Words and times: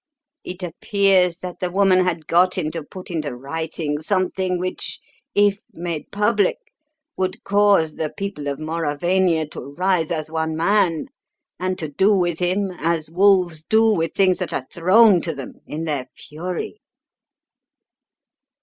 It 0.43 0.63
appears 0.63 1.37
that 1.41 1.59
the 1.59 1.69
woman 1.69 1.99
had 2.03 2.25
got 2.25 2.57
him 2.57 2.71
to 2.71 2.81
put 2.83 3.11
into 3.11 3.35
writing 3.35 3.99
something 4.01 4.57
which, 4.57 4.97
if 5.35 5.61
made 5.73 6.09
public, 6.11 6.57
would 7.17 7.43
cause 7.43 7.93
the 7.97 8.09
people 8.09 8.47
of 8.47 8.57
Mauravania 8.57 9.45
to 9.51 9.61
rise 9.61 10.09
as 10.09 10.31
one 10.31 10.55
man 10.55 11.09
and 11.59 11.77
to 11.77 11.87
do 11.87 12.15
with 12.15 12.39
him 12.39 12.71
as 12.79 13.11
wolves 13.11 13.61
do 13.61 13.93
with 13.93 14.13
things 14.15 14.39
that 14.39 14.53
are 14.53 14.65
thrown 14.73 15.21
to 15.21 15.35
them 15.35 15.61
in 15.67 15.83
their 15.83 16.07
fury." 16.17 16.81